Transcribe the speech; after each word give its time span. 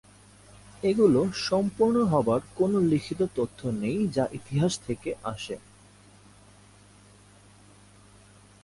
এগুলো 0.83 1.21
সম্পূর্ণ 1.47 1.97
হবার 2.03 2.41
কোন 2.55 2.71
লিখিত 2.89 3.21
তথ্য 3.35 3.59
নেই 3.81 3.99
যা 4.07 4.25
ইতিহাসে 4.31 4.79
থেকে 4.87 5.09
থাকে। 5.23 5.55